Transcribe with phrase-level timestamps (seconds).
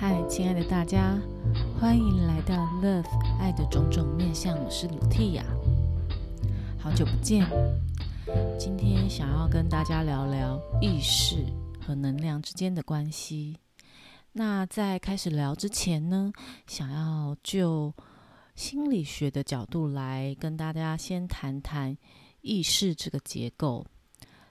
[0.00, 1.20] 嗨，亲爱的大家，
[1.78, 3.04] 欢迎来到 Love
[3.38, 4.56] 爱的种种面向。
[4.64, 5.44] 我是鲁蒂亚，
[6.78, 7.46] 好久不见。
[8.58, 11.44] 今天想要跟大家聊聊意识
[11.82, 13.58] 和能量之间的关系。
[14.32, 16.32] 那在开始聊之前呢，
[16.66, 17.92] 想要就
[18.54, 21.94] 心理学的角度来跟大家先谈谈
[22.40, 23.84] 意识这个结构。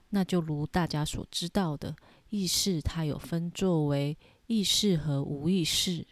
[0.10, 1.96] 那就如大家所知道的，
[2.30, 4.16] 意识它有分作为
[4.50, 6.08] 意识和无意识。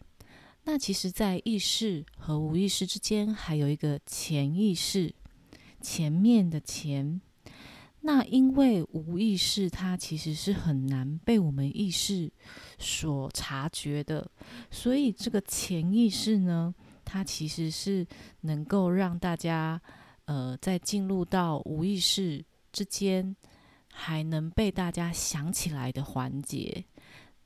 [0.66, 5.16] 那其实，在意识和无意识之间，还有一个潜意识，
[5.82, 7.20] 前面的前。
[8.02, 12.32] 那因为无意识它其实是很难被我们意识
[12.78, 14.30] 所察觉的，
[14.70, 18.06] 所以这个潜意识呢，它其实是
[18.42, 19.82] 能够让大家
[20.26, 23.36] 呃在进入到无意识之间。
[24.00, 26.86] 还能被大家想起来的环节，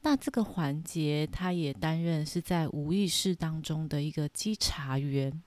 [0.04, 5.42] 那这个环节，他也担任是在无意识当中的一个稽查员，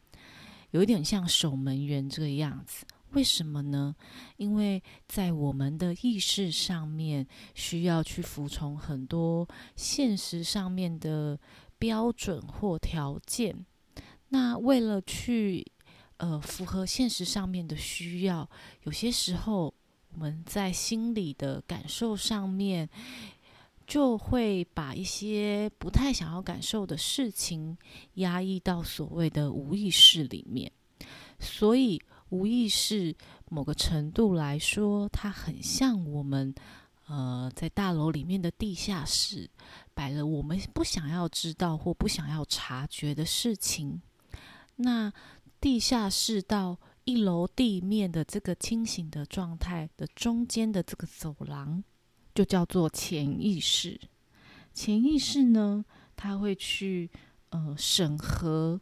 [0.71, 2.87] 有点像守门员这个样子。
[3.11, 3.95] 为什么呢？
[4.37, 11.39] 因为在我们的意识上面，需要去服从很多现实上面的
[11.79, 13.67] 标准或条件。
[14.29, 15.67] 那为了去
[16.19, 18.49] 呃符合现实上面的需要，
[18.85, 19.75] 有些时候。
[20.17, 22.89] 我们在心理的感受上面，
[23.87, 27.77] 就会把一些不太想要感受的事情
[28.15, 30.71] 压抑到所谓的无意识里面。
[31.39, 33.15] 所以，无意识
[33.51, 36.55] 某个程度来说，它很像我们
[37.07, 39.51] 呃在大楼里面的地下室，
[39.93, 44.01] 摆了我们不想要知道或不想要察觉的事情。
[44.77, 45.13] 那
[45.61, 51.85] 地下室到一楼地面的这个清醒的状态的中间的这个走廊，
[52.35, 54.01] 就叫做潜意识。
[54.73, 55.85] 潜意识呢，
[56.17, 57.11] 它会去
[57.51, 58.81] 呃审核、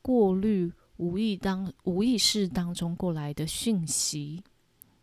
[0.00, 4.42] 过滤无意当无意识当中过来的讯息。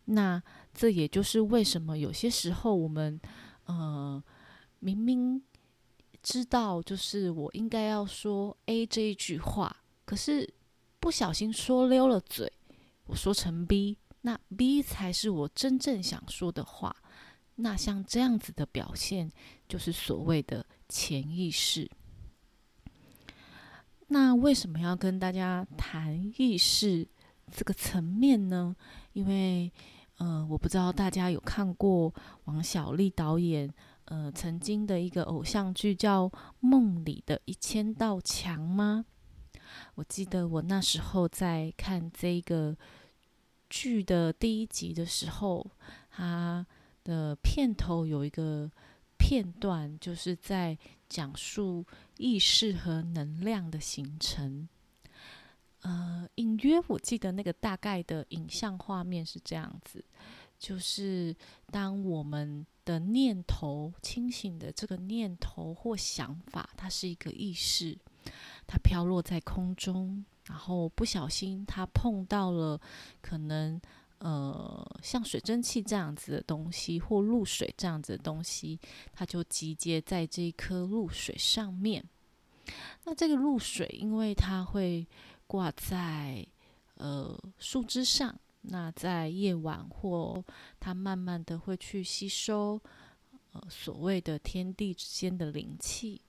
[0.06, 0.42] 那
[0.74, 3.20] 这也就是为什么有些时候我们
[3.66, 4.24] 呃
[4.80, 5.42] 明明
[6.22, 9.76] 知道就是我应该要说 A 这一句话，
[10.06, 10.54] 可是。
[11.04, 12.50] 不小心说溜了嘴，
[13.08, 16.96] 我说成 B，那 B 才是我真正想说的话。
[17.56, 19.32] 那像这样子的表现，
[19.68, 21.90] 就是所谓的潜意识。
[24.08, 27.08] 那为什么要跟大家谈意识
[27.52, 28.76] 这个层面呢？
[29.14, 29.72] 因为，
[30.18, 32.14] 呃，我不知道大家有看过
[32.46, 33.72] 王小利导演
[34.06, 39.06] 呃曾经的一个偶像剧叫《梦里的一千道墙》吗？
[39.96, 42.78] 我记得我那时候在看这个
[43.70, 45.66] 剧的第一集的时候，
[46.12, 46.66] 他
[47.04, 48.72] 的片头有一个
[49.18, 50.78] 片段，就是在
[51.08, 51.86] 讲述
[52.18, 54.68] 意识和能量的形成。
[55.82, 60.04] 呃，隐约我记得那个大概的影像画面是这样子，
[60.58, 61.36] 就是
[61.72, 67.98] 当我们的念头清醒的这个念头或想法，它是一个意识。
[68.66, 72.80] 它飘落在空中，然后不小心它碰到了
[73.22, 73.80] 可能
[74.24, 78.80] 呃像水蒸气这样子的东西，或露水这样子的东西，
[79.12, 82.02] 它就集结在这一颗露水上面。
[83.04, 85.06] 那这个露水，因为它会
[85.46, 86.48] 挂在
[86.96, 90.42] 呃树枝上，那在夜晚或
[90.80, 92.80] 它慢慢的会去吸收
[93.52, 96.22] 呃所谓的天地之间的灵气。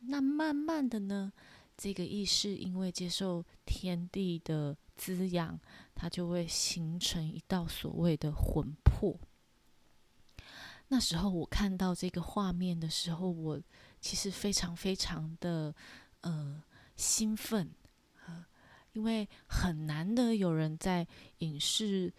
[0.00, 1.32] 那慢慢的呢，
[1.76, 5.58] 这个意识因为接受天地的滋养，
[5.94, 9.18] 它就会形成一道所谓的魂魄。
[10.88, 13.60] 那时候我看到这个画面的时候，我
[14.00, 15.74] 其实非常非常的
[16.20, 16.62] 呃
[16.96, 17.70] 兴奋
[18.92, 21.06] 因为很难得有人在
[21.38, 22.12] 影视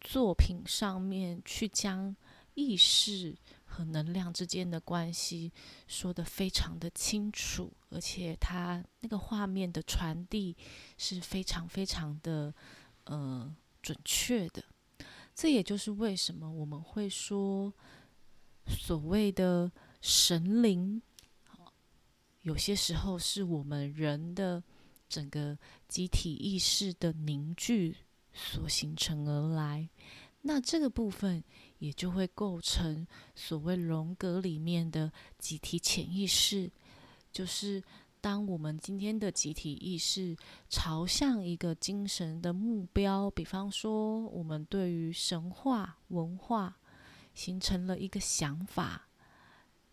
[0.00, 2.16] 作品上面去将
[2.54, 3.36] 意识。
[3.70, 5.52] 和能量之间的关系
[5.86, 10.56] 说的非常的清楚，而且它那个画面的传递
[10.98, 12.52] 是非常非常的
[13.04, 14.64] 呃准确的。
[15.36, 17.72] 这也就是为什么我们会说
[18.66, 21.00] 所谓的神灵，
[22.42, 24.62] 有些时候是我们人的
[25.08, 25.56] 整个
[25.86, 27.96] 集体意识的凝聚
[28.32, 29.88] 所形成而来。
[30.42, 31.42] 那这个部分。
[31.80, 36.70] 也就会构成所谓荣格里面的集体潜意识，
[37.32, 37.82] 就是
[38.20, 40.36] 当我们今天的集体意识
[40.68, 46.76] 朝向一个精神的目标，比方说我们对于神话文化
[47.34, 49.08] 形成了一个想法，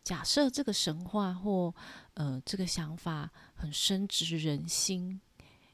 [0.03, 1.73] 假设这个神话或
[2.15, 5.21] 呃这个想法很深植人心，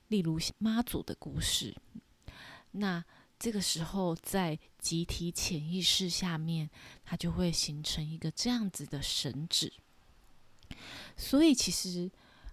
[0.10, 1.75] 例如妈祖的故事，
[2.74, 3.04] 那
[3.44, 6.69] 这个时候在集体潜意识下面，
[7.04, 9.74] 它就会形成一个这样子的神旨。
[11.18, 12.10] 所以其实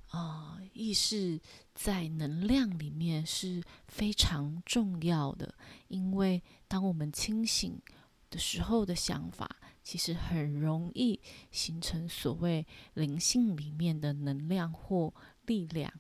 [0.09, 1.41] 啊，意识
[1.77, 5.55] 在能量里面是非常重要的，
[5.87, 7.81] 因为当我们清醒
[8.29, 9.49] 的时候的想法。
[9.83, 11.19] 其实很容易
[11.51, 15.13] 形成所谓灵性里面的能量或
[15.47, 15.93] 力量。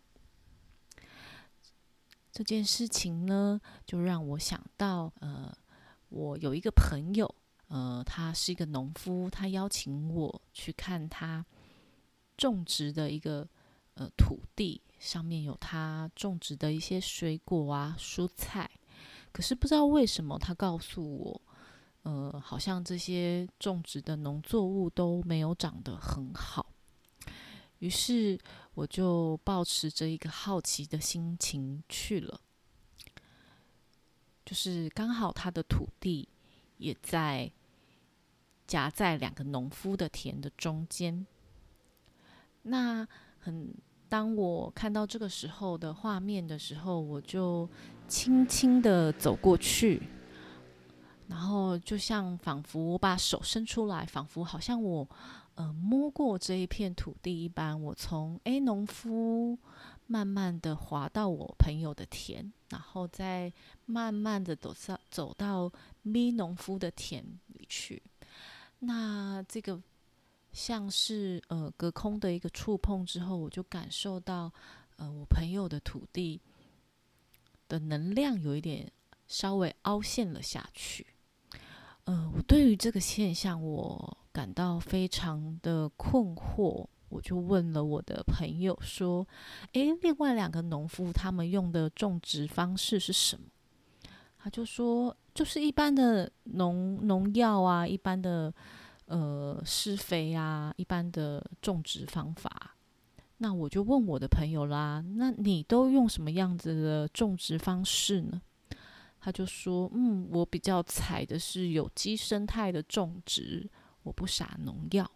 [2.32, 5.52] 这件事情呢，就让我想到，呃，
[6.08, 7.34] 我有一个朋友，
[7.68, 11.44] 呃，他是一个农夫，他邀请我去看他
[12.36, 13.48] 种植的一个
[13.94, 18.70] 呃土地，上面有他种植的一些水果啊、蔬菜。
[19.32, 21.42] 可是不知道为什么，他告诉我。
[22.02, 26.69] 呃，好像这些种植的农作物都没有长得很好，
[27.80, 28.38] 于是
[28.72, 32.40] 我就抱持着一个好奇的心情去了。
[34.46, 36.28] 就是刚好他的土地
[36.78, 37.50] 也在
[38.66, 41.26] 夹在两个农夫的田的中间。
[42.62, 43.06] 那
[43.38, 43.74] 很，
[44.08, 47.68] 当我看到这个时候的画面的时候，我就
[48.08, 50.02] 轻轻的走过去。
[51.28, 55.08] 然后就像仿佛我把手伸出来，仿佛好像我
[55.54, 57.80] 呃摸过这一片土地一般。
[57.80, 59.58] 我从 A 农夫
[60.06, 63.52] 慢慢的滑到我朋友的田，然后再
[63.86, 68.02] 慢慢的走上走到 B 农夫的田里去。
[68.80, 69.80] 那这个
[70.52, 74.52] 像是呃隔空的一个触碰之后，我就感受到
[74.96, 76.40] 呃我朋友的土地
[77.68, 78.90] 的能量有一点
[79.28, 81.06] 稍微凹陷了下去。
[82.04, 86.86] 呃，我对于这个现象，我感到非常的困惑。
[87.08, 89.26] 我就问了我的朋友说
[89.74, 93.42] ：“诶，另外两个农夫他们用的种植方式是什么？”
[94.38, 98.54] 他就说：“就是一般的农农药啊，一般的
[99.06, 102.76] 呃施肥啊，一般的种植方法。”
[103.42, 108.40] 那我就问我的朋友啦：“那你都用什么样子的种植方式呢？”
[109.18, 113.68] 他就说：“嗯，我比较采的是有机生态的种植，
[114.02, 115.10] 我不撒农药。”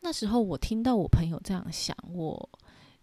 [0.00, 2.50] 那时候我听到我朋友这样想，我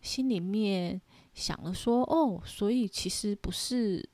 [0.01, 1.01] 心里面
[1.33, 4.07] 想了说：“哦，所以其实不是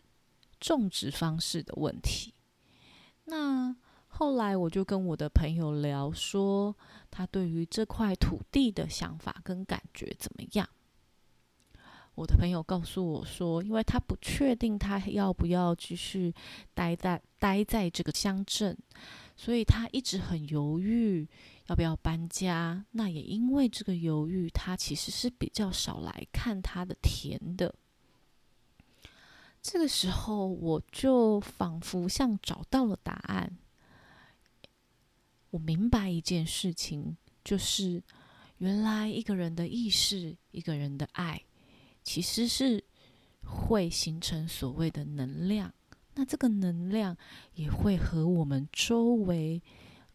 [0.60, 2.34] 种植方式的问题。”
[3.26, 3.76] 那
[4.08, 6.76] 后来我就跟我的朋友聊说，
[7.12, 10.68] 他对于这块土地的想法跟感觉怎么样？
[12.18, 16.34] 我的朋友告诉我说，因为他不确定他要不要继续
[16.74, 18.76] 待在待在这个乡镇，
[19.36, 21.28] 所以他一直很犹豫
[21.68, 22.84] 要不要搬家。
[22.94, 27.76] 那也因为这个犹豫，他其实是比较少来看他的田的。
[29.62, 33.60] 这个时候，我就仿佛像找到了答案。
[35.52, 38.02] 我明白一件事情，就是
[38.58, 41.44] 原来一个人的意识，一个人的爱。
[42.08, 42.82] 其实是
[43.44, 45.74] 会形成所谓的能量，
[46.16, 47.18] 那这个能量
[47.56, 49.62] 也会和我们周围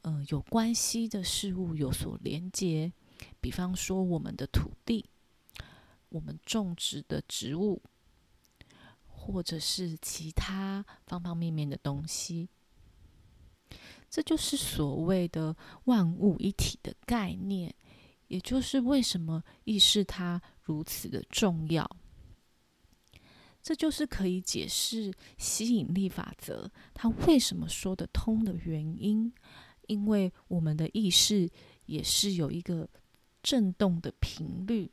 [0.01, 2.91] 呃有关系的事物有所连接，
[3.43, 5.05] 比方说我们的土地，
[6.09, 7.83] 我们种植的植物，
[9.07, 12.49] 或者是其他方方面面的东西，
[14.09, 17.75] 这就是所谓的万物一体的概念。
[18.29, 21.89] 也就是为什么意识它如此的重要，
[23.61, 29.33] 这就是可以解释吸引力法则它为什么说得通的原因。
[29.89, 31.51] 因为我们的意识
[31.87, 32.89] 也是有一个
[33.43, 34.91] 振动的频率，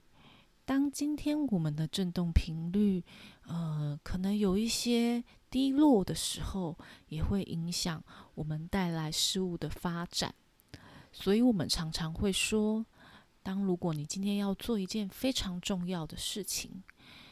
[0.65, 3.03] 当今天我们的振动频率
[3.43, 6.75] 呃可能有一些低落的时候，
[7.07, 10.33] 也会影响我们带来事物的发展。
[11.11, 12.85] 所以我们常常会说。
[13.49, 16.83] 当如果你今天要做一件非常重要的事情，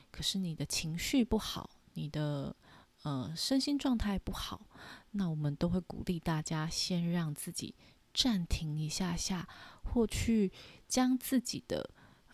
[0.10, 2.56] 可是你的情绪不好，你的
[3.04, 4.66] 呃身心状态不好，
[5.12, 7.76] 那我们都会鼓励大家先让自己
[8.16, 9.48] 暂停一下下，
[9.84, 10.52] 或去
[10.88, 11.88] 将自己的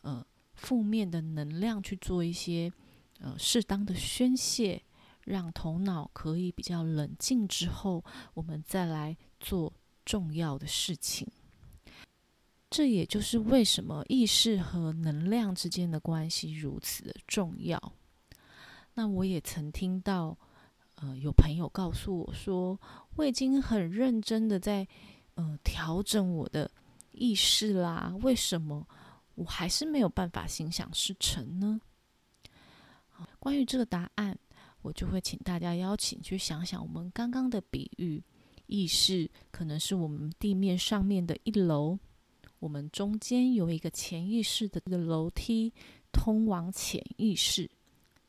[0.03, 2.71] 呃负面的能量去做一些
[3.19, 4.81] 呃适当的宣泄，
[5.25, 8.01] 让头脑可以比较冷静之后，
[8.35, 9.73] 我们再来做
[10.05, 11.27] 重要的事情。
[12.73, 17.93] 这也就是为什么意识和能量之间的关系如此的重要。
[18.95, 20.35] 那我也曾听到，
[20.95, 22.79] 呃，有朋友告诉我说，
[23.15, 24.87] 我已经很认真的在，
[25.35, 26.71] 呃，调整我的
[27.11, 28.87] 意识啦，为什么
[29.35, 31.79] 我还是没有办法心想事成呢？
[33.37, 34.35] 关于这个答案，
[34.81, 38.23] 我就会请大家邀请去想想我们刚刚的比喻，
[38.65, 41.99] 意识可能是我们地面上面的一楼，
[42.63, 45.73] 我们中间有一个潜意识的这个楼梯
[46.13, 47.69] 通往潜意识，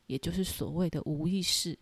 [0.07, 1.79] 也就是所谓的无意识。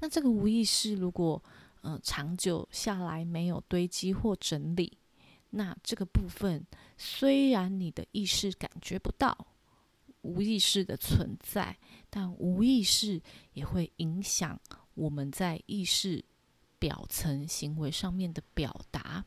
[0.00, 1.42] 那这个无意识如果
[1.80, 4.98] 呃长久下来没有堆积或整理，
[5.48, 6.62] 那这个部分
[6.98, 9.46] 虽然你的意识感觉不到。
[10.20, 11.78] 无意识的存在，
[12.10, 13.22] 但无意识
[13.54, 14.60] 也会影响
[14.92, 16.22] 我们在意识
[16.78, 19.24] 表层行为上面的表达。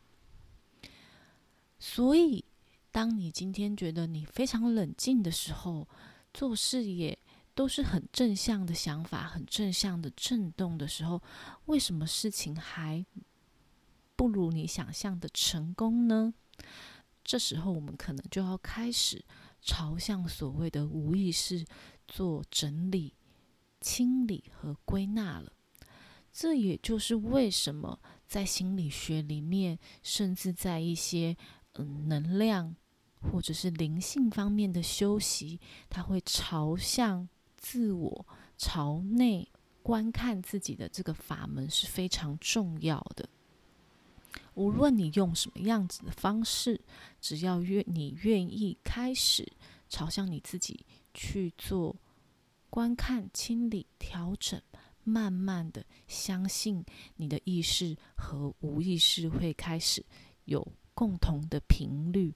[1.93, 2.45] 所以，
[2.89, 5.85] 当你今天觉得你非常冷静的时候，
[6.33, 7.19] 做事也
[7.53, 11.21] 都是很正向的想法，很正向的震动的时候，
[11.65, 13.05] 为什么事情还
[14.15, 16.33] 不如你想象的成功呢？
[17.25, 19.25] 这时候，我们可能就要开始。
[19.61, 21.65] 朝向所谓的无意识
[22.07, 23.13] 做整理、
[23.81, 25.51] 清理和归纳了。
[26.31, 31.37] 这也就是为什么在心理学里面，甚至在一些
[31.75, 32.75] 嗯能量
[33.21, 35.59] 或者是灵性方面的修习，
[35.89, 38.25] 它会朝向自我、
[38.57, 39.47] 朝内
[39.83, 43.29] 观看自己的这个法门是非常重要的。
[44.53, 46.81] 无论你用什么样子的方式，
[47.19, 49.51] 只要愿你愿意开始
[49.87, 51.95] 朝向你自己去做
[52.69, 54.61] 观看、清理、调整，
[55.03, 56.83] 慢慢的相信
[57.15, 60.03] 你的意识和无意识会开始
[60.45, 60.65] 有
[61.01, 62.31] 共同的频率。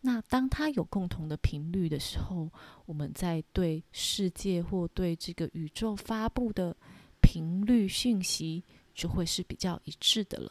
[0.00, 2.50] 那当它有共同的频率的时候，
[2.86, 6.76] 我们在对世界或对这个宇宙发布的
[7.20, 10.50] 频率讯息就会是比较一致的了。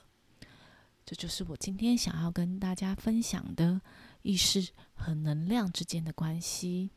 [1.05, 3.81] 这就是我今天想要跟大家分享的
[4.21, 6.91] 意识和能量之间的关系。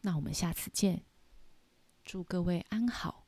[0.00, 1.02] 那我们下次见，
[2.02, 3.25] 祝各位安好。